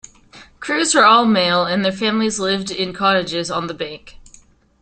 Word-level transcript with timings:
Crews 0.59 0.95
were 0.95 1.05
all 1.05 1.25
male 1.27 1.63
and 1.63 1.85
their 1.85 1.91
families 1.91 2.39
lived 2.39 2.71
in 2.71 2.91
cottages 2.91 3.51
on 3.51 3.67
the 3.67 3.73
bank. 3.75 4.17